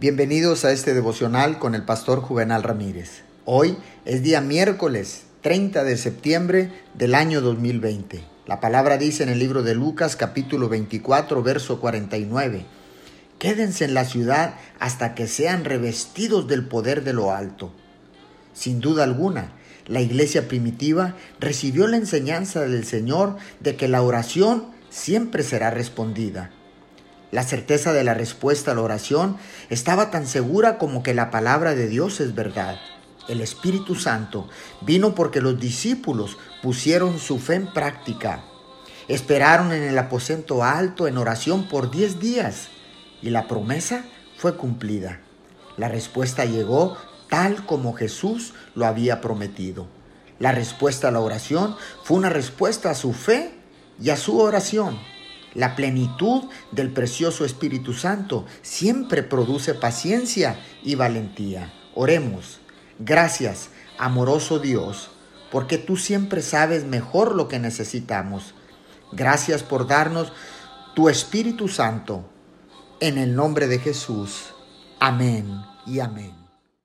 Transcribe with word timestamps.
Bienvenidos 0.00 0.64
a 0.64 0.70
este 0.70 0.94
devocional 0.94 1.58
con 1.58 1.74
el 1.74 1.82
pastor 1.82 2.20
Juvenal 2.20 2.62
Ramírez. 2.62 3.22
Hoy 3.44 3.76
es 4.04 4.22
día 4.22 4.40
miércoles 4.40 5.24
30 5.40 5.82
de 5.82 5.96
septiembre 5.96 6.70
del 6.94 7.16
año 7.16 7.40
2020. 7.40 8.22
La 8.46 8.60
palabra 8.60 8.96
dice 8.96 9.24
en 9.24 9.28
el 9.28 9.40
libro 9.40 9.64
de 9.64 9.74
Lucas 9.74 10.14
capítulo 10.14 10.68
24 10.68 11.42
verso 11.42 11.80
49. 11.80 12.64
Quédense 13.40 13.86
en 13.86 13.94
la 13.94 14.04
ciudad 14.04 14.54
hasta 14.78 15.16
que 15.16 15.26
sean 15.26 15.64
revestidos 15.64 16.46
del 16.46 16.64
poder 16.68 17.02
de 17.02 17.14
lo 17.14 17.32
alto. 17.32 17.72
Sin 18.54 18.78
duda 18.78 19.02
alguna, 19.02 19.50
la 19.88 20.00
iglesia 20.00 20.46
primitiva 20.46 21.16
recibió 21.40 21.88
la 21.88 21.96
enseñanza 21.96 22.60
del 22.60 22.84
Señor 22.84 23.36
de 23.58 23.74
que 23.74 23.88
la 23.88 24.02
oración 24.02 24.66
siempre 24.90 25.42
será 25.42 25.72
respondida. 25.72 26.52
La 27.30 27.42
certeza 27.42 27.92
de 27.92 28.04
la 28.04 28.14
respuesta 28.14 28.72
a 28.72 28.74
la 28.74 28.80
oración 28.80 29.36
estaba 29.68 30.10
tan 30.10 30.26
segura 30.26 30.78
como 30.78 31.02
que 31.02 31.12
la 31.12 31.30
palabra 31.30 31.74
de 31.74 31.86
Dios 31.86 32.20
es 32.20 32.34
verdad. 32.34 32.78
El 33.28 33.42
Espíritu 33.42 33.94
Santo 33.94 34.48
vino 34.80 35.14
porque 35.14 35.42
los 35.42 35.60
discípulos 35.60 36.38
pusieron 36.62 37.18
su 37.18 37.38
fe 37.38 37.56
en 37.56 37.72
práctica. 37.72 38.44
Esperaron 39.08 39.72
en 39.72 39.82
el 39.82 39.98
aposento 39.98 40.64
alto 40.64 41.06
en 41.06 41.18
oración 41.18 41.68
por 41.68 41.90
diez 41.90 42.18
días 42.18 42.68
y 43.20 43.28
la 43.28 43.46
promesa 43.46 44.04
fue 44.38 44.56
cumplida. 44.56 45.20
La 45.76 45.88
respuesta 45.88 46.46
llegó 46.46 46.96
tal 47.28 47.66
como 47.66 47.92
Jesús 47.92 48.54
lo 48.74 48.86
había 48.86 49.20
prometido. 49.20 49.86
La 50.38 50.52
respuesta 50.52 51.08
a 51.08 51.10
la 51.10 51.20
oración 51.20 51.76
fue 52.04 52.16
una 52.16 52.30
respuesta 52.30 52.90
a 52.90 52.94
su 52.94 53.12
fe 53.12 53.52
y 54.00 54.08
a 54.08 54.16
su 54.16 54.38
oración. 54.38 54.98
La 55.54 55.76
plenitud 55.76 56.44
del 56.72 56.92
precioso 56.92 57.44
Espíritu 57.44 57.94
Santo 57.94 58.46
siempre 58.62 59.22
produce 59.22 59.74
paciencia 59.74 60.60
y 60.82 60.94
valentía. 60.94 61.72
Oremos. 61.94 62.60
Gracias, 62.98 63.70
amoroso 63.98 64.58
Dios, 64.58 65.10
porque 65.50 65.78
tú 65.78 65.96
siempre 65.96 66.42
sabes 66.42 66.84
mejor 66.84 67.34
lo 67.34 67.48
que 67.48 67.58
necesitamos. 67.58 68.54
Gracias 69.12 69.62
por 69.62 69.86
darnos 69.86 70.32
tu 70.94 71.08
Espíritu 71.08 71.68
Santo. 71.68 72.28
En 73.00 73.16
el 73.16 73.36
nombre 73.36 73.68
de 73.68 73.78
Jesús. 73.78 74.52
Amén 74.98 75.62
y 75.86 76.00
amén. 76.00 76.47